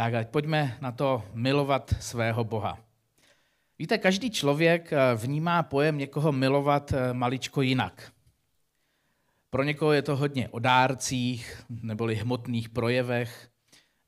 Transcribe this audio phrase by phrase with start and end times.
[0.00, 2.80] Tak ať pojďme na to milovat svého Boha.
[3.78, 8.12] Víte, každý člověk eh, vnímá pojem někoho milovat eh, maličko jinak.
[9.50, 13.50] Pro někoho je to hodně o dárcích neboli hmotných projevech,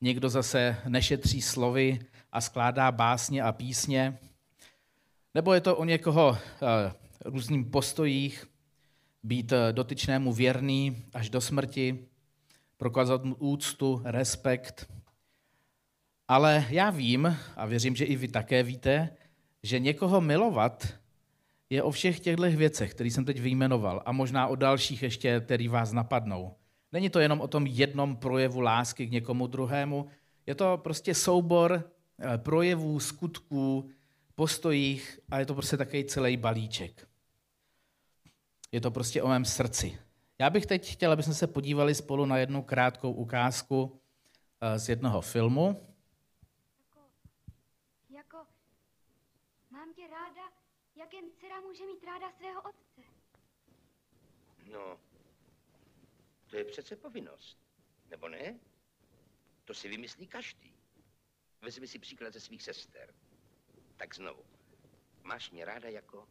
[0.01, 1.99] někdo zase nešetří slovy
[2.31, 4.17] a skládá básně a písně,
[5.33, 6.93] nebo je to o někoho eh,
[7.25, 8.45] různým postojích,
[9.23, 12.05] být dotyčnému věrný až do smrti,
[12.77, 14.89] prokázat mu úctu, respekt.
[16.27, 19.09] Ale já vím, a věřím, že i vy také víte,
[19.63, 20.87] že někoho milovat
[21.69, 25.69] je o všech těchto věcech, které jsem teď vyjmenoval, a možná o dalších ještě, které
[25.69, 26.55] vás napadnou.
[26.91, 30.07] Není to jenom o tom jednom projevu lásky k někomu druhému,
[30.45, 33.89] je to prostě soubor eh, projevů, skutků,
[34.35, 37.07] postojích a je to prostě takový celý balíček.
[38.71, 39.99] Je to prostě o mém srdci.
[40.39, 43.99] Já bych teď chtěl, aby jsme se podívali spolu na jednu krátkou ukázku
[44.61, 45.87] eh, z jednoho filmu.
[49.71, 50.41] Mám tě ráda,
[51.13, 53.01] jen dcera může mít ráda svého otce.
[54.71, 54.99] No,
[56.47, 57.57] to je přece povinnost,
[58.09, 58.59] nebo ne?
[59.65, 60.73] To si vymyslí každý.
[61.61, 63.13] Vezmi si příklad ze svých sester.
[63.97, 64.45] Tak znovu.
[65.23, 66.27] Máš mě ráda jako...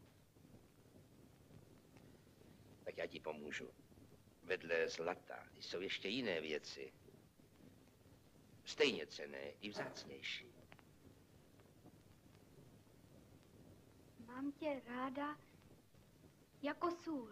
[2.84, 3.70] Tak já ti pomůžu.
[4.42, 6.92] Vedle zlata jsou ještě jiné věci.
[8.64, 10.61] Stejně cené i vzácnější.
[14.34, 15.36] Mám tě ráda
[16.62, 17.30] jako sůl.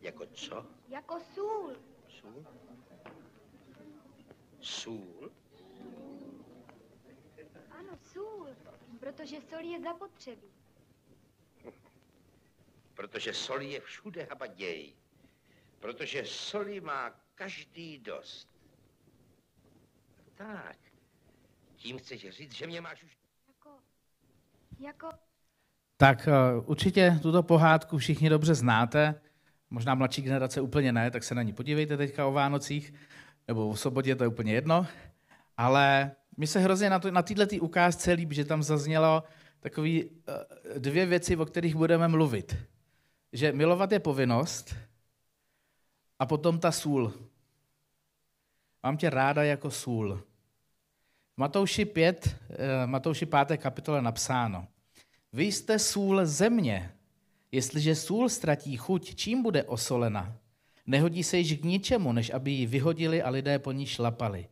[0.00, 0.66] Jako co?
[0.88, 1.76] Jako sůl.
[2.08, 2.46] Sůl?
[4.60, 5.32] Sůl?
[7.70, 8.48] Ano, sůl,
[9.00, 10.52] protože sol je zapotřebí.
[12.94, 14.96] Protože sol je všude habaděj.
[15.80, 18.48] Protože soli má každý dost.
[20.34, 20.78] Tak,
[21.76, 23.23] tím chceš říct, že mě máš už
[24.78, 25.08] jako...
[25.96, 29.14] Tak eh, určitě tuto pohádku všichni dobře znáte,
[29.70, 32.94] možná mladší generace úplně ne, tak se na ní podívejte teďka o Vánocích,
[33.48, 34.86] nebo o sobotě, to je úplně jedno.
[35.56, 39.22] Ale mi se hrozně na, to, na této tý ukázce líbí, že tam zaznělo
[39.60, 42.56] takové uh, dvě věci, o kterých budeme mluvit.
[43.32, 44.74] Že milovat je povinnost
[46.18, 47.12] a potom ta sůl.
[48.82, 50.22] Mám tě ráda jako sůl.
[51.36, 53.56] Matouši 5, eh, Matouši 5.
[53.56, 54.66] kapitole napsáno.
[55.32, 56.90] Vy jste sůl země.
[57.52, 60.36] Jestliže sůl ztratí chuť, čím bude osolena?
[60.86, 64.46] Nehodí se již k ničemu, než aby ji vyhodili a lidé po ní šlapali.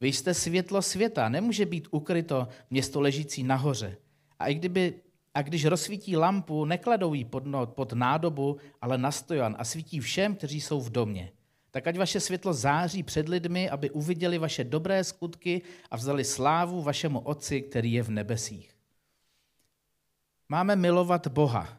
[0.00, 3.96] Vy jste světlo světa, nemůže být ukryto město ležící nahoře.
[4.38, 4.94] A i kdyby
[5.34, 10.00] a když rozsvítí lampu, nekladou ji pod, no, pod nádobu, ale na stojan a svítí
[10.00, 11.32] všem, kteří jsou v domě
[11.70, 16.82] tak ať vaše světlo září před lidmi, aby uviděli vaše dobré skutky a vzali slávu
[16.82, 18.76] vašemu Otci, který je v nebesích.
[20.48, 21.78] Máme milovat Boha.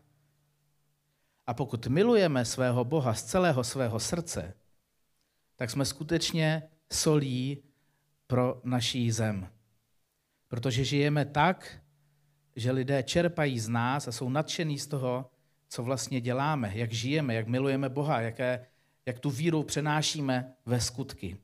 [1.47, 4.53] A pokud milujeme svého Boha z celého svého srdce,
[5.55, 7.63] tak jsme skutečně solí
[8.27, 9.49] pro naší zem.
[10.47, 11.81] Protože žijeme tak,
[12.55, 15.31] že lidé čerpají z nás a jsou nadšení z toho,
[15.69, 18.65] co vlastně děláme, jak žijeme, jak milujeme Boha, jaké
[19.09, 21.37] jak tu víru přenášíme ve skutky.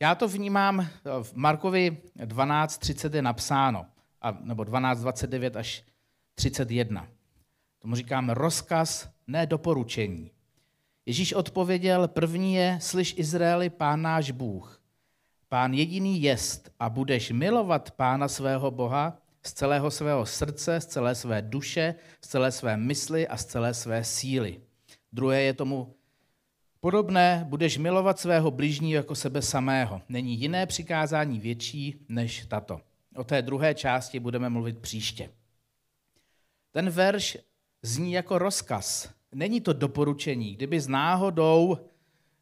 [0.00, 0.88] Já to vnímám,
[1.22, 3.86] v Markovi 12.30 je napsáno,
[4.40, 5.84] nebo 12.29 až
[6.34, 7.08] 31.
[7.78, 10.30] Tomu říkáme rozkaz, ne doporučení.
[11.06, 14.82] Ježíš odpověděl, první je, slyš Izraeli, pán náš Bůh.
[15.48, 21.14] Pán jediný jest a budeš milovat pána svého Boha z celého svého srdce, z celé
[21.14, 24.60] své duše, z celé své mysli a z celé své síly.
[25.12, 25.94] Druhé je tomu
[26.80, 30.02] podobné, budeš milovat svého blížního jako sebe samého.
[30.08, 32.80] Není jiné přikázání větší než tato.
[33.16, 35.30] O té druhé části budeme mluvit příště.
[36.70, 37.38] Ten verš
[37.82, 39.12] zní jako rozkaz.
[39.32, 40.54] Není to doporučení.
[40.54, 41.78] Kdyby z náhodou,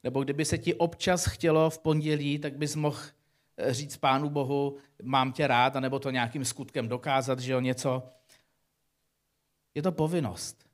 [0.05, 2.99] nebo kdyby se ti občas chtělo v pondělí, tak bys mohl
[3.57, 8.03] eh, říct Pánu Bohu, mám tě rád, nebo to nějakým skutkem dokázat, že jo, něco.
[9.75, 10.70] Je to povinnost.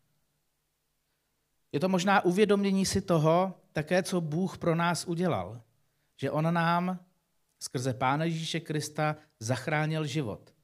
[1.72, 5.62] Je to možná uvědomění si toho, také co Bůh pro nás udělal.
[6.16, 7.00] Že On nám
[7.58, 10.54] skrze Pána Ježíše Krista zachránil život.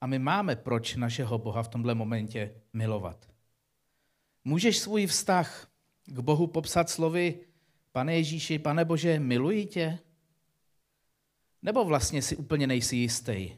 [0.00, 3.28] A my máme proč našeho Boha v tomhle momentě milovat.
[4.44, 5.68] Můžeš svůj vztah
[6.06, 7.40] k Bohu popsat slovy
[7.92, 9.98] Pane Ježíši, Pane Bože, miluji tě?
[11.62, 13.50] Nebo vlastně si úplně nejsi jistý?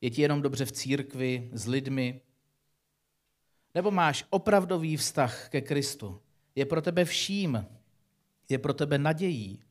[0.00, 2.20] Je ti jenom dobře v církvi, s lidmi,
[3.74, 6.20] nebo máš opravdový vztah ke Kristu?
[6.54, 7.66] Je pro tebe vším,
[8.48, 9.62] je pro tebe nadějí,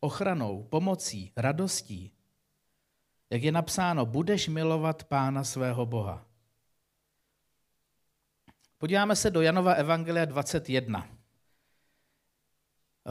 [0.00, 2.12] ochranou, pomocí, radostí.
[3.30, 6.26] Jak je napsáno, budeš milovat Pána svého Boha.
[8.78, 11.08] Podíváme se do Janova Evangelia 21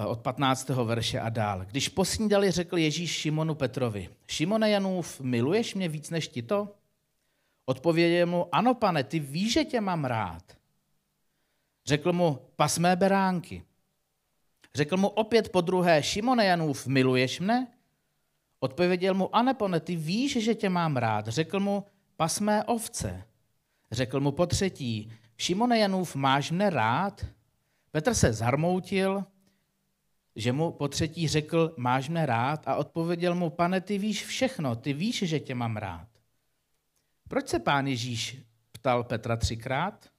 [0.05, 0.69] od 15.
[0.69, 1.65] verše a dál.
[1.65, 6.75] Když posnídali, řekl Ježíš Šimonu Petrovi, Šimone Janův, miluješ mě víc než ti to?
[7.69, 10.57] Odpověděl mu, ano pane, ty víš, že tě mám rád.
[11.85, 13.63] Řekl mu, pas mé beránky.
[14.75, 17.67] Řekl mu opět po druhé, Šimone Janův, miluješ mne?
[18.59, 21.27] Odpověděl mu, ane pane, ty víš, že tě mám rád.
[21.27, 21.83] Řekl mu,
[22.15, 23.23] pas mé ovce.
[23.91, 27.25] Řekl mu po třetí, Šimone Janův, máš mne rád?
[27.91, 29.25] Petr se zarmoutil,
[30.35, 32.67] že mu po třetí řekl, máš mne rád?
[32.67, 36.16] A odpověděl mu, pane, ty víš všechno, ty víš, že tě mám rád.
[37.27, 38.37] Proč se pán Ježíš
[38.71, 40.09] ptal Petra třikrát?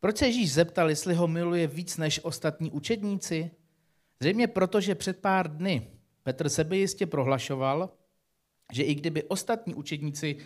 [0.00, 3.50] Proč se Ježíš zeptal, jestli ho miluje víc než ostatní učedníci?
[4.20, 5.90] Zřejmě proto, že před pár dny
[6.22, 7.90] Petr sebejistě prohlašoval,
[8.72, 10.36] že i kdyby ostatní učedníci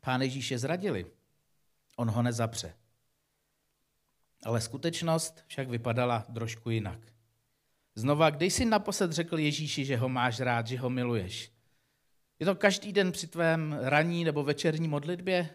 [0.00, 1.06] pán Ježíše zradili,
[1.96, 2.74] on ho nezapře.
[4.44, 7.00] Ale skutečnost však vypadala trošku jinak.
[7.94, 11.52] Znova, když jsi naposled řekl Ježíši, že ho máš rád, že ho miluješ?
[12.40, 15.50] Je to každý den při tvém ranní nebo večerní modlitbě?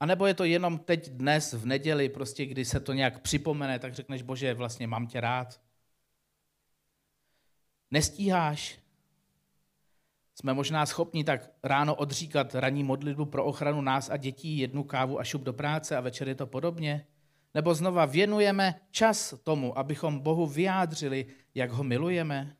[0.00, 3.78] A nebo je to jenom teď dnes v neděli, prostě kdy se to nějak připomene,
[3.78, 5.60] tak řekneš, bože, vlastně mám tě rád.
[7.90, 8.78] Nestíháš.
[10.34, 15.20] Jsme možná schopni tak ráno odříkat ranní modlitbu pro ochranu nás a dětí, jednu kávu
[15.20, 17.06] a šup do práce a večer je to podobně.
[17.54, 22.56] Nebo znova věnujeme čas tomu, abychom Bohu vyjádřili, jak ho milujeme.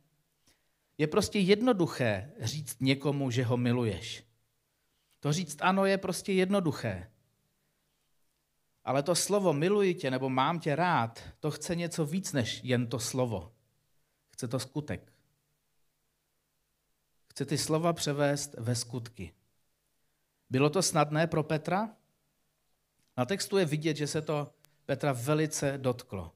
[0.98, 4.24] Je prostě jednoduché říct někomu, že ho miluješ.
[5.20, 7.10] To říct ano je prostě jednoduché.
[8.84, 12.86] Ale to slovo miluji tě nebo mám tě rád, to chce něco víc než jen
[12.86, 13.52] to slovo.
[14.28, 15.12] Chce to skutek.
[17.30, 19.32] Chce ty slova převést ve skutky.
[20.50, 21.96] Bylo to snadné pro Petra?
[23.16, 24.54] Na textu je vidět, že se to
[24.86, 26.32] Petra velice dotklo.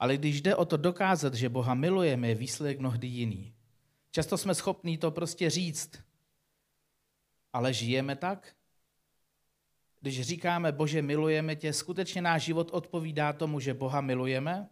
[0.00, 3.54] Ale když jde o to dokázat, že Boha milujeme, je výsledek mnohdy jiný.
[4.10, 6.02] Často jsme schopní to prostě říct,
[7.52, 8.54] ale žijeme tak?
[10.00, 14.68] Když říkáme, Bože, milujeme tě, skutečně náš život odpovídá tomu, že Boha milujeme?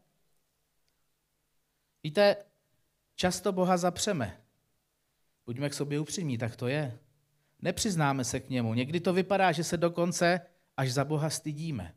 [2.03, 2.37] Víte,
[3.15, 4.41] často Boha zapřeme.
[5.47, 6.99] Buďme k sobě upřímní, tak to je.
[7.63, 8.75] Nepřiznáme se k němu.
[8.75, 10.41] Někdy to vypadá, že se dokonce
[10.77, 11.95] až za Boha stydíme.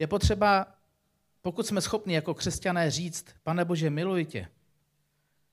[0.00, 0.66] Je potřeba,
[1.42, 4.48] pokud jsme schopni jako křesťané říct, pane Bože, miluji tě,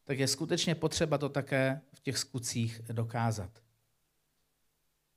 [0.04, 3.50] tak je skutečně potřeba to také v těch skutcích dokázat.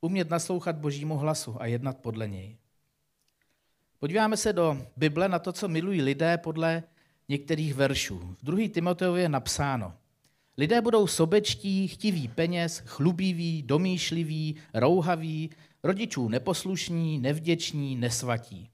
[0.00, 2.58] Umět naslouchat Božímu hlasu a jednat podle něj.
[3.98, 6.82] Podíváme se do Bible na to, co milují lidé podle
[7.28, 8.18] některých veršů.
[8.18, 8.68] V 2.
[8.68, 9.94] Timoteově je napsáno,
[10.56, 15.50] lidé budou sobečtí, chtiví peněz, chlubiví, domýšliví, rouhaví,
[15.82, 18.69] rodičů neposlušní, nevděční, nesvatí.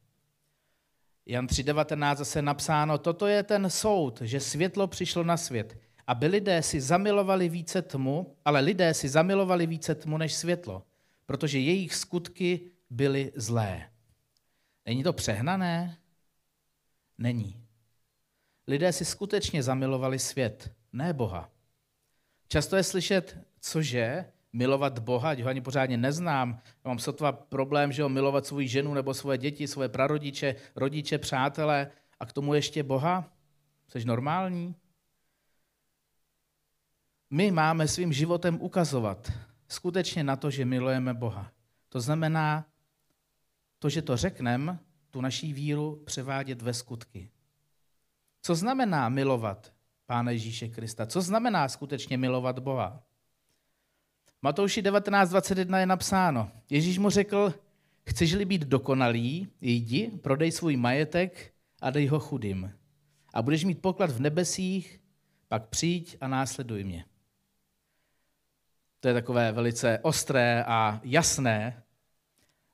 [1.27, 6.63] Jan 3.19 zase napsáno, toto je ten soud, že světlo přišlo na svět, aby lidé
[6.63, 10.83] si zamilovali více tmu, ale lidé si zamilovali více tmu než světlo,
[11.27, 13.91] protože jejich skutky byly zlé.
[14.87, 15.99] Není to přehnané?
[17.19, 17.63] Není.
[18.67, 21.51] Lidé si skutečně zamilovali svět, ne Boha.
[22.49, 24.25] Často je slyšet, cože,
[24.57, 26.61] milovat Boha, ať ho ani pořádně neznám.
[26.85, 31.19] Já mám sotva problém, že ho milovat svou ženu nebo svoje děti, svoje prarodiče, rodiče,
[31.19, 33.33] přátelé a k tomu ještě Boha?
[33.89, 34.75] Jsi normální?
[37.31, 39.33] My máme svým životem ukazovat
[39.69, 41.53] skutečně na to, že milujeme Boha.
[41.89, 42.67] To znamená,
[43.79, 44.79] to, že to řekneme,
[45.11, 47.31] tu naší víru převádět ve skutky.
[48.43, 49.73] Co znamená milovat
[50.07, 51.07] Pána Ježíše Krista?
[51.07, 53.03] Co znamená skutečně milovat Boha?
[54.43, 56.51] Matouši 19.21 je napsáno.
[56.71, 57.55] Ježíš mu řekl,
[58.07, 62.73] chceš-li být dokonalý, jdi, prodej svůj majetek a dej ho chudým.
[63.35, 65.01] A budeš mít poklad v nebesích,
[65.49, 67.05] pak přijď a následuj mě.
[69.01, 71.83] To je takové velice ostré a jasné,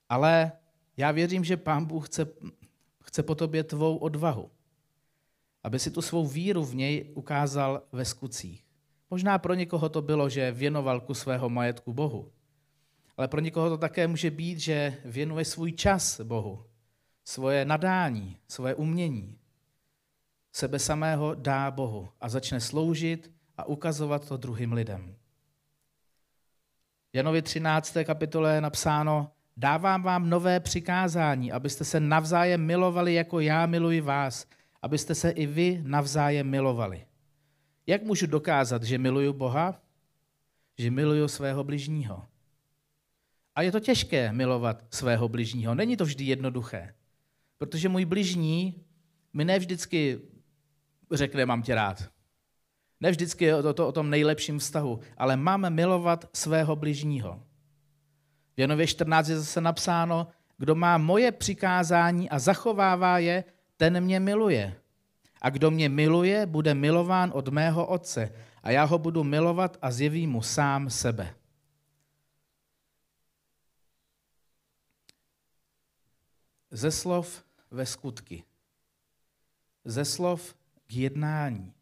[0.08, 0.52] ale
[0.96, 2.26] já věřím, že Pán Bůh chce,
[3.04, 4.50] chce po tobě tvou odvahu,
[5.62, 8.61] aby si tu svou víru v něj ukázal ve skutcích.
[9.12, 12.32] Možná pro někoho to bylo, že věnoval ku svého majetku Bohu.
[13.16, 16.64] Ale pro někoho to také může být, že věnuje svůj čas Bohu,
[17.24, 19.38] svoje nadání, svoje umění.
[20.52, 25.16] Sebe samého dá Bohu a začne sloužit a ukazovat to druhým lidem.
[27.12, 27.96] Janovi 13.
[28.04, 34.46] kapitole je napsáno, dávám vám nové přikázání, abyste se navzájem milovali, jako já miluji vás.
[34.82, 37.06] abyste se i vy navzájem milovali.
[37.86, 39.82] Jak můžu dokázat, že miluju Boha?
[40.78, 42.26] Že miluju svého bližního.
[43.54, 45.74] A je to těžké milovat svého bližního.
[45.74, 46.94] Není to vždy jednoduché.
[47.58, 48.84] Protože můj bližní
[49.32, 50.20] mi ne vždycky
[51.12, 52.12] řekne, mám tě rád.
[53.00, 57.42] Ne vždycky je to, to o tom nejlepším vztahu, ale máme milovat svého bližního.
[58.56, 60.26] V Janově 14 je zase napsáno,
[60.58, 63.44] kdo má moje přikázání a zachovává je,
[63.76, 64.81] ten mě miluje.
[65.42, 68.32] A kdo mě miluje, bude milován od mého otce
[68.62, 71.34] a já ho budu milovat a zjevím mu sám sebe.
[76.70, 78.44] Ze slov ve skutky.
[79.84, 80.54] Ze slov
[80.86, 81.74] k jednání.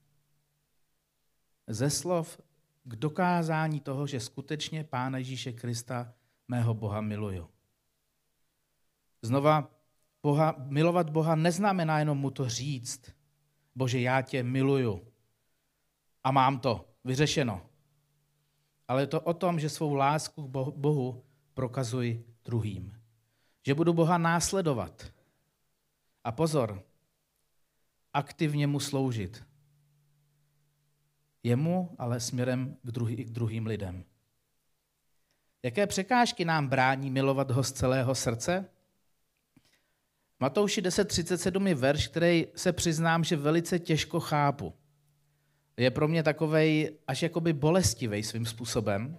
[1.66, 2.40] Ze slov
[2.84, 6.14] k dokázání toho, že skutečně Pána Ježíše Krista,
[6.48, 7.48] mého Boha, miluju.
[9.22, 9.70] Znova,
[10.22, 13.19] Boha, milovat Boha neznamená jenom mu to říct,
[13.74, 15.06] Bože, já tě miluju
[16.24, 17.66] a mám to vyřešeno.
[18.88, 21.24] Ale je to o tom, že svou lásku k Bohu
[21.54, 23.00] prokazuji druhým.
[23.66, 25.12] Že budu Boha následovat.
[26.24, 26.82] A pozor,
[28.12, 29.44] aktivně mu sloužit.
[31.42, 34.04] Jemu, ale směrem k, druhý, k druhým lidem.
[35.62, 38.68] Jaké překážky nám brání milovat ho z celého srdce?
[40.40, 44.74] Matouši 10.37 je verš, který se přiznám, že velice těžko chápu.
[45.76, 49.18] Je pro mě takovej až jakoby bolestivý svým způsobem.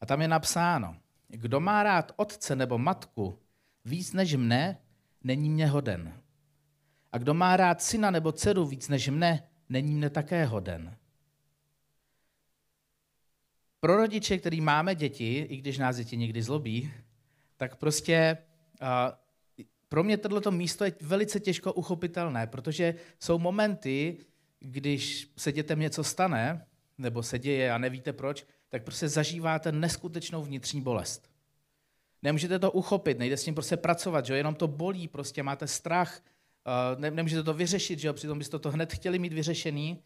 [0.00, 0.96] A tam je napsáno,
[1.28, 3.38] kdo má rád otce nebo matku
[3.84, 4.78] víc než mne,
[5.24, 6.20] není mě hoden.
[7.12, 10.96] A kdo má rád syna nebo dceru víc než mne, není mne také hoden.
[13.80, 16.92] Pro rodiče, který máme děti, i když nás děti někdy zlobí,
[17.56, 18.38] tak prostě
[19.94, 24.18] pro mě tohleto místo je velice těžko uchopitelné, protože jsou momenty,
[24.60, 26.66] když se dětem něco stane,
[26.98, 31.30] nebo se děje a nevíte proč, tak prostě zažíváte neskutečnou vnitřní bolest.
[32.22, 36.22] Nemůžete to uchopit, nejde s tím prostě pracovat, že jenom to bolí, prostě máte strach,
[36.96, 38.14] ne, nemůžete to vyřešit, že jo?
[38.14, 40.02] přitom byste to hned chtěli mít vyřešený.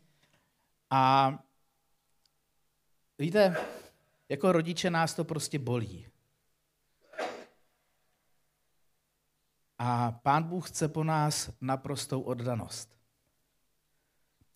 [0.91, 1.33] A
[3.19, 3.57] víte,
[4.29, 6.07] jako rodiče nás to prostě bolí.
[9.79, 12.99] A Pán Bůh chce po nás naprostou oddanost.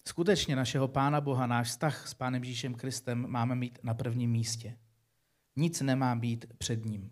[0.09, 4.79] Skutečně našeho Pána Boha, náš vztah s Pánem Ježíšem Kristem máme mít na prvním místě.
[5.57, 7.11] Nic nemá být před ním.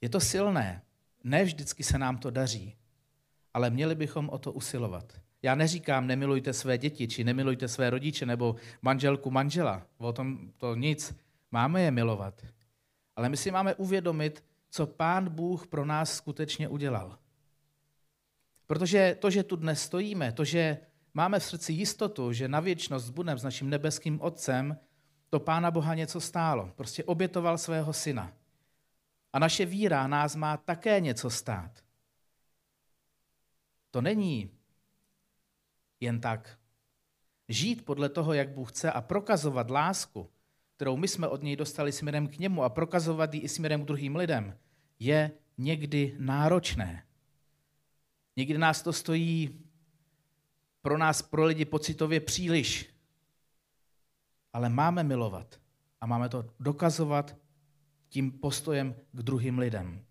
[0.00, 0.82] Je to silné.
[1.24, 2.76] Ne vždycky se nám to daří,
[3.54, 5.20] ale měli bychom o to usilovat.
[5.42, 9.86] Já neříkám, nemilujte své děti, či nemilujte své rodiče, nebo manželku, manžela.
[9.98, 11.16] O tom to nic.
[11.50, 12.46] Máme je milovat.
[13.16, 17.18] Ale my si máme uvědomit, co Pán Bůh pro nás skutečně udělal.
[18.66, 20.78] Protože to, že tu dnes stojíme, to, že
[21.14, 24.78] máme v srdci jistotu, že na věčnost budeme s naším nebeským Otcem,
[25.30, 26.72] to Pána Boha něco stálo.
[26.76, 28.32] Prostě obětoval svého syna.
[29.32, 31.84] A naše víra nás má také něco stát.
[33.90, 34.50] To není
[36.00, 36.58] jen tak.
[37.48, 40.30] Žít podle toho, jak Bůh chce a prokazovat lásku,
[40.80, 43.86] kterou my jsme od něj dostali směrem k němu a prokazovat ji i směrem k
[43.86, 44.58] druhým lidem,
[44.98, 47.06] je někdy náročné.
[48.36, 49.60] Někdy nás to stojí
[50.82, 52.94] pro nás, pro lidi pocitově příliš.
[54.52, 55.60] Ale máme milovat
[56.00, 57.36] a máme to dokazovat
[58.08, 60.04] tím postojem k druhým lidem.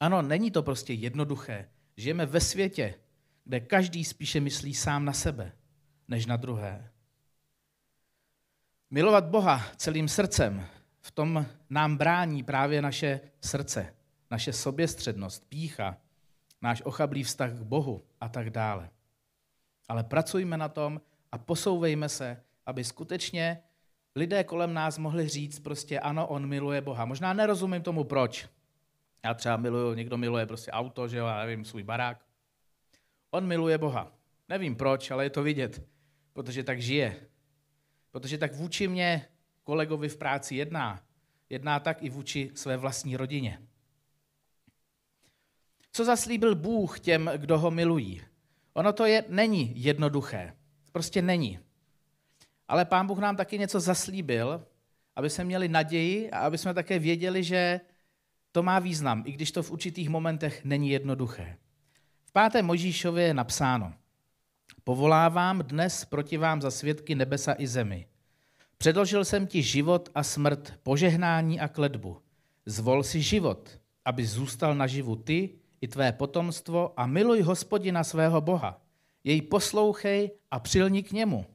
[0.00, 1.68] Ano, není to prostě jednoduché.
[1.96, 2.94] Žijeme ve světě,
[3.44, 5.52] kde každý spíše myslí sám na sebe,
[6.08, 6.93] než na druhé.
[8.90, 10.66] Milovat Boha celým srdcem,
[11.00, 13.94] v tom nám brání právě naše srdce,
[14.30, 15.96] naše soběstřednost, pícha,
[16.62, 18.90] náš ochablý vztah k Bohu a tak dále.
[19.88, 21.00] Ale pracujme na tom
[21.32, 23.62] a posouvejme se, aby skutečně
[24.16, 27.04] lidé kolem nás mohli říct prostě ano, on miluje Boha.
[27.04, 28.48] Možná nerozumím tomu proč.
[29.24, 32.24] Já třeba miluju, někdo miluje prostě auto, že jo, já nevím, svůj barák.
[33.30, 34.12] On miluje Boha.
[34.48, 35.86] Nevím proč, ale je to vidět,
[36.32, 37.16] protože tak žije.
[38.14, 39.26] Protože tak vůči mě
[39.64, 41.02] kolegovi v práci jedná.
[41.50, 43.58] Jedná tak i vůči své vlastní rodině.
[45.92, 48.22] Co zaslíbil Bůh těm, kdo ho milují?
[48.72, 50.56] Ono to je, není jednoduché.
[50.92, 51.58] Prostě není.
[52.68, 54.66] Ale Pán Bůh nám taky něco zaslíbil,
[55.16, 57.80] aby jsme měli naději a aby jsme také věděli, že
[58.52, 61.56] to má význam, i když to v určitých momentech není jednoduché.
[62.24, 63.94] V páté Možíšově je napsáno,
[64.84, 68.06] povolávám dnes proti vám za svědky nebesa i zemi.
[68.78, 72.20] Předložil jsem ti život a smrt, požehnání a kledbu.
[72.66, 75.50] Zvol si život, aby zůstal naživu ty
[75.80, 78.80] i tvé potomstvo a miluj hospodina svého Boha.
[79.24, 81.46] Jej poslouchej a přilni k němu.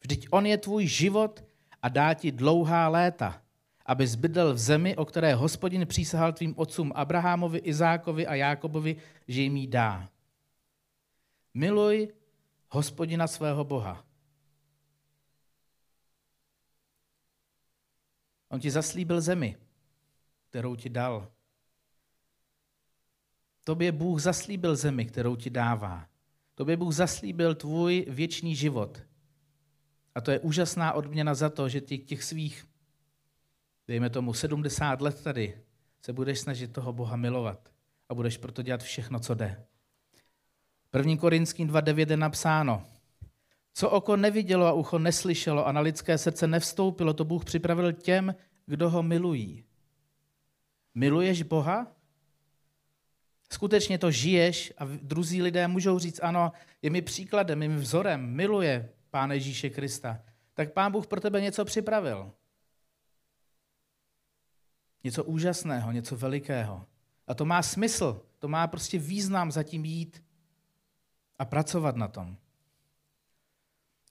[0.00, 1.44] Vždyť on je tvůj život
[1.82, 3.42] a dá ti dlouhá léta,
[3.86, 8.96] aby zbydl v zemi, o které hospodin přísahal tvým otcům Abrahamovi, Izákovi a Jákobovi,
[9.28, 10.08] že jim jí dá.
[11.54, 12.08] Miluj
[12.70, 14.04] hospodina svého Boha.
[18.48, 19.56] On ti zaslíbil zemi,
[20.48, 21.32] kterou ti dal.
[23.64, 26.08] Tobě Bůh zaslíbil zemi, kterou ti dává.
[26.54, 29.02] Tobě Bůh zaslíbil tvůj věčný život.
[30.14, 32.66] A to je úžasná odměna za to, že ty těch svých,
[33.88, 35.62] dejme tomu 70 let tady,
[36.04, 37.72] se budeš snažit toho Boha milovat
[38.08, 39.66] a budeš proto dělat všechno, co jde.
[40.96, 41.16] 1.
[41.16, 42.86] Korinským 2.9 je napsáno,
[43.74, 48.34] co oko nevidělo a ucho neslyšelo a na lidské srdce nevstoupilo, to Bůh připravil těm,
[48.66, 49.64] kdo ho milují.
[50.94, 51.86] Miluješ Boha?
[53.52, 58.26] Skutečně to žiješ a druzí lidé můžou říct, ano, je mi příkladem, je mi vzorem,
[58.26, 60.20] miluje Pána Ježíše Krista.
[60.54, 62.32] Tak Pán Bůh pro tebe něco připravil.
[65.04, 66.86] Něco úžasného, něco velikého.
[67.26, 70.22] A to má smysl, to má prostě význam zatím jít
[71.40, 72.36] a pracovat na tom.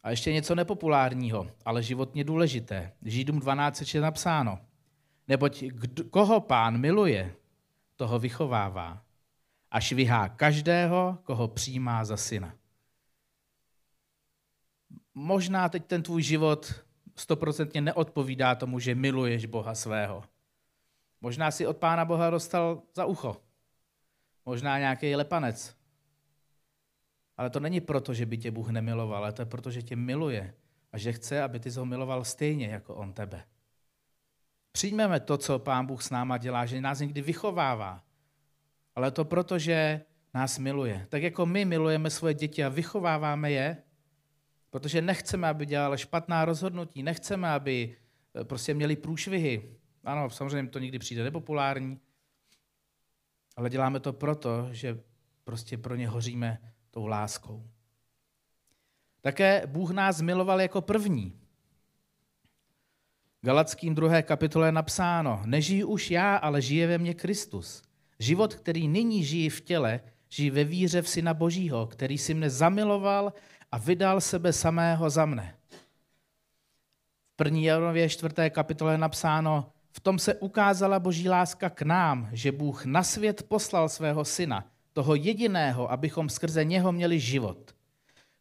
[0.03, 2.93] A ještě něco nepopulárního, ale životně důležité.
[3.01, 4.59] Židům 12 je napsáno.
[5.27, 7.35] Neboť kdo, koho pán miluje,
[7.95, 9.03] toho vychovává.
[9.71, 12.55] A švihá každého, koho přijímá za syna.
[15.13, 16.83] Možná teď ten tvůj život
[17.15, 20.23] stoprocentně neodpovídá tomu, že miluješ Boha svého.
[21.21, 23.41] Možná si od Pána Boha dostal za ucho.
[24.45, 25.78] Možná nějaký lepanec.
[27.39, 29.95] Ale to není proto, že by tě Bůh nemiloval, ale to je proto, že tě
[29.95, 30.53] miluje
[30.91, 33.43] a že chce, aby ty ho miloval stejně jako on tebe.
[34.71, 38.03] Přijmeme to, co Pán Bůh s náma dělá, že nás někdy vychovává,
[38.95, 40.01] ale to proto, že
[40.33, 41.05] nás miluje.
[41.09, 43.77] Tak jako my milujeme svoje děti a vychováváme je,
[44.69, 47.95] protože nechceme, aby dělali špatná rozhodnutí, nechceme, aby
[48.35, 49.75] eh, prostě měli průšvihy.
[50.03, 51.99] Ano, samozřejmě to někdy přijde nepopulární,
[53.55, 54.99] ale děláme to proto, že
[55.43, 56.59] prostě pro ně hoříme
[56.91, 57.63] tou láskou.
[59.21, 61.39] Také Bůh nás miloval jako první.
[63.41, 67.81] Galackým druhé kapitole je napsáno, nežiji už já, ale žije ve mně Kristus.
[68.19, 69.99] Život, který nyní žijí v těle,
[70.29, 73.33] žijí ve víře v Syna Božího, který si mne zamiloval
[73.71, 75.55] a vydal sebe samého za mne.
[77.33, 82.29] V první Janově čtvrté kapitole je napsáno, v tom se ukázala boží láska k nám,
[82.31, 87.75] že Bůh na svět poslal svého syna, toho jediného, abychom skrze něho měli život.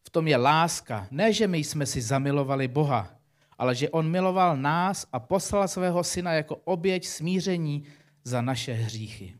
[0.03, 3.15] V tom je láska, ne, že my jsme si zamilovali Boha,
[3.57, 7.83] ale že on miloval nás a poslal svého syna jako oběť smíření
[8.23, 9.35] za naše hříchy.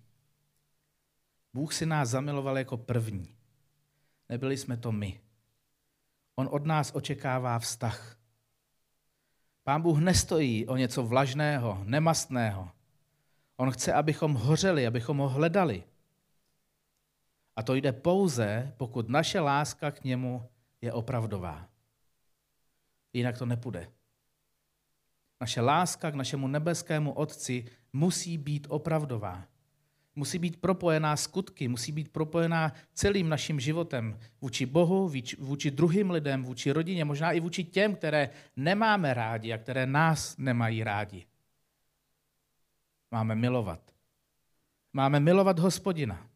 [1.53, 3.35] Bůh si nás zamiloval jako první.
[4.29, 5.19] Nebyli jsme to my.
[6.35, 8.15] On od nás očekává vztah.
[9.63, 12.71] Pán Bůh nestojí o něco vlažného, nemastného.
[13.57, 15.83] On chce, abychom hořeli, abychom ho hledali.
[17.59, 20.49] A to jde pouze, pokud naše láska k němu
[20.81, 21.69] je opravdová.
[23.13, 23.91] Jinak to nepůjde.
[25.41, 29.43] Naše láska k našemu nebeskému Otci musí být opravdová.
[30.15, 36.43] Musí být propojená skutky, musí být propojená celým naším životem vůči Bohu, vůči druhým lidem,
[36.43, 41.25] vůči rodině, možná i vůči těm, které nemáme rádi a které nás nemají rádi.
[43.11, 43.91] Máme milovat.
[44.93, 46.28] Máme milovat hospodina.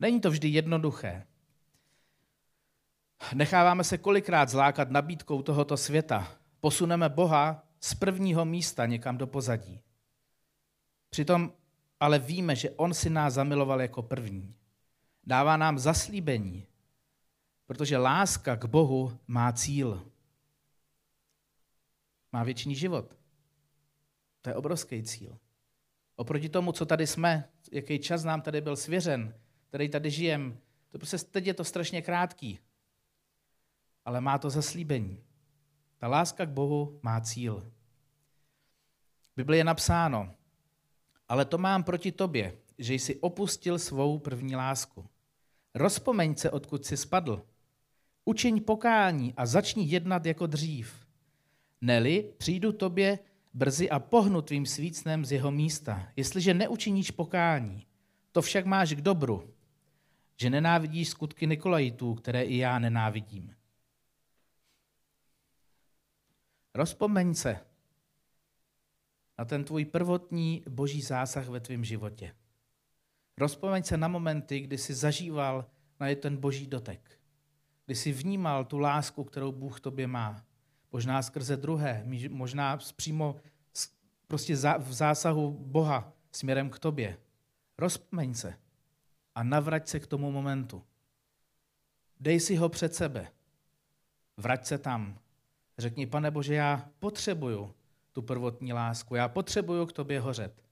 [0.00, 1.26] Není to vždy jednoduché.
[3.34, 6.36] Necháváme se kolikrát zlákat nabídkou tohoto světa.
[6.60, 9.80] Posuneme Boha z prvního místa někam do pozadí.
[11.10, 11.52] Přitom
[12.00, 14.54] ale víme, že On si nás zamiloval jako první.
[15.26, 16.66] Dává nám zaslíbení,
[17.66, 20.10] protože láska k Bohu má cíl.
[22.32, 23.16] Má věčný život.
[24.42, 25.38] To je obrovský cíl.
[26.16, 29.34] Oproti tomu, co tady jsme, jaký čas nám tady byl svěřen,
[29.74, 30.58] který tady žijem,
[30.90, 32.58] to prostě teď je to strašně krátký.
[34.04, 35.18] Ale má to zaslíbení.
[35.98, 37.72] Ta láska k Bohu má cíl.
[39.32, 40.34] V Biblii je napsáno,
[41.28, 45.06] ale to mám proti tobě, že jsi opustil svou první lásku.
[45.74, 47.42] Rozpomeň se, odkud jsi spadl.
[48.24, 51.06] Učiň pokání a začni jednat jako dřív.
[51.80, 53.18] Neli, přijdu tobě
[53.54, 57.86] brzy a pohnu tvým svícnem z jeho místa, jestliže neučiníš pokání.
[58.32, 59.53] To však máš k dobru,
[60.36, 63.56] že nenávidíš skutky Nikolajitů, které i já nenávidím.
[66.74, 67.60] Rozpomeň se
[69.38, 72.34] na ten tvůj prvotní boží zásah ve tvém životě.
[73.38, 75.66] Rozpomeň se na momenty, kdy jsi zažíval
[76.00, 77.20] na ten boží dotek.
[77.86, 80.44] Kdy jsi vnímal tu lásku, kterou Bůh tobě má.
[80.92, 83.36] Možná skrze druhé, možná přímo
[84.26, 87.18] prostě v zásahu Boha směrem k tobě.
[87.78, 88.63] Rozpomeň se
[89.34, 90.84] a navrať se k tomu momentu.
[92.20, 93.32] Dej si ho před sebe.
[94.36, 95.18] Vrať se tam.
[95.78, 97.74] Řekni, pane Bože, já potřebuju
[98.12, 99.14] tu prvotní lásku.
[99.14, 100.64] Já potřebuju k tobě hořet.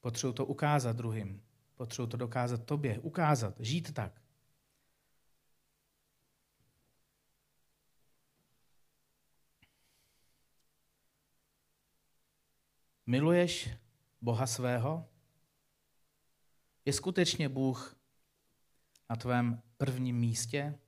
[0.00, 1.42] Potřebuji to ukázat druhým.
[1.74, 2.98] Potřebuji to dokázat tobě.
[2.98, 3.54] Ukázat.
[3.60, 4.22] Žít tak.
[13.06, 13.70] Miluješ
[14.20, 15.09] Boha svého?
[16.84, 18.00] Je skutečně Bůh
[19.10, 20.78] na tvém prvním místě?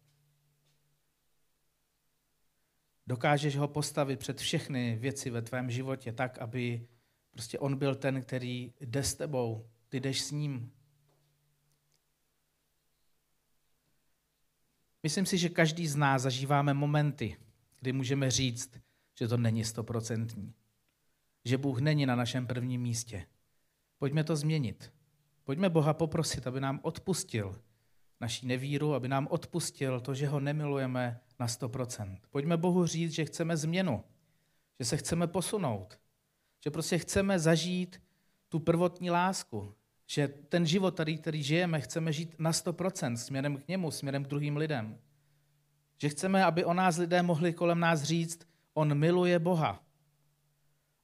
[3.07, 6.89] Dokážeš ho postavit před všechny věci ve tvém životě tak, aby
[7.31, 10.73] prostě on byl ten, který jde s tebou, ty jdeš s ním.
[15.03, 17.37] Myslím si, že každý z nás zažíváme momenty,
[17.81, 18.81] kdy můžeme říct,
[19.19, 20.55] že to není stoprocentní.
[21.45, 23.27] Že Bůh není na našem prvním místě.
[23.99, 24.93] Pojďme to změnit.
[25.45, 27.63] Pojďme Boha poprosit, aby nám odpustil
[28.23, 32.19] naší nevíru, aby nám odpustil to, že ho nemilujeme na 100%.
[32.31, 34.05] Pojďme Bohu říct, že chceme změnu,
[34.81, 35.99] že se chceme posunout,
[36.65, 38.03] že prostě chceme zažít
[38.49, 39.75] tu prvotní lásku,
[40.07, 44.29] že ten život tady, který žijeme, chceme žít na 100% směrem k němu, směrem k
[44.29, 44.99] druhým lidem.
[45.99, 49.83] Že chceme, aby o nás lidé mohli kolem nás říct, on miluje Boha.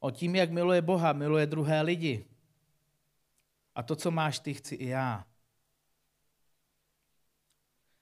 [0.01, 2.24] O tím, jak miluje Boha, miluje druhé lidi.
[3.79, 5.25] A to, co máš ty, chci i já.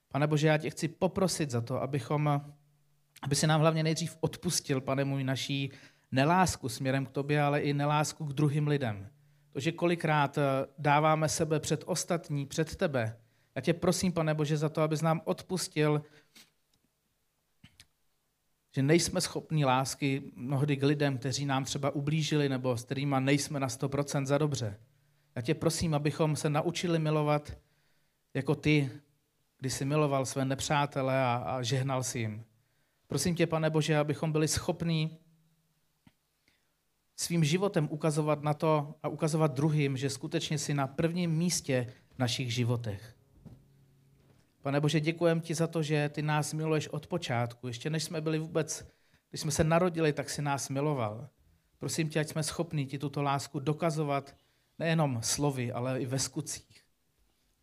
[0.08, 2.40] Pane Bože, já tě chci poprosit za to, abychom,
[3.22, 5.72] aby si nám hlavně nejdřív odpustil, pane můj, naší
[6.12, 9.10] nelásku směrem k tobě, ale i nelásku k druhým lidem.
[9.52, 10.42] To, že kolikrát eh,
[10.78, 13.20] dáváme sebe před ostatní, před tebe.
[13.54, 16.02] Já tě prosím, pane Bože, za to, abys nám odpustil,
[18.74, 23.60] že nejsme schopni lásky mnohdy k lidem, kteří nám třeba ublížili nebo s kterými nejsme
[23.60, 24.80] na 100% za dobře.
[25.36, 27.58] Já tě prosím, abychom se naučili milovat
[28.34, 28.90] jako ty,
[29.58, 32.44] kdy jsi miloval své nepřátele a, a žehnal si jim.
[33.06, 35.18] Prosím tě, pane Bože, abychom byli schopní
[37.16, 42.18] svým životem ukazovat na to a ukazovat druhým, že skutečně jsi na prvním místě v
[42.18, 43.16] našich životech.
[44.62, 47.68] Pane Bože, děkujeme ti za to, že ty nás miluješ od počátku.
[47.68, 48.86] Ještě než jsme byli vůbec,
[49.30, 51.28] když jsme se narodili, tak si nás miloval.
[51.78, 54.34] Prosím tě, ať jsme schopni ti tuto lásku dokazovat
[54.78, 56.84] nejenom slovy, ale i ve skutcích.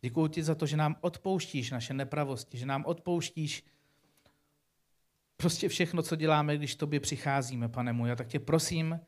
[0.00, 3.64] Děkuji ti za to, že nám odpouštíš naše nepravosti, že nám odpouštíš
[5.36, 8.12] prostě všechno, co děláme, když tobě přicházíme, pane můj.
[8.12, 9.00] A tak tě prosím,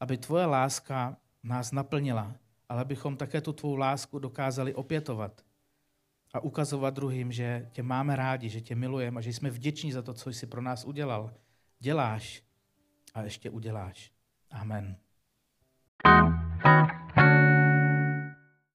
[0.00, 2.34] aby tvoje láska nás naplnila,
[2.68, 5.44] ale abychom také tu tvou lásku dokázali opětovat
[6.34, 10.02] a ukazovat druhým, že tě máme rádi, že tě milujeme a že jsme vděční za
[10.02, 11.34] to, co jsi pro nás udělal.
[11.78, 12.42] Děláš
[13.14, 14.12] a ještě uděláš.
[14.50, 14.96] Amen.
[16.02, 16.95] thank you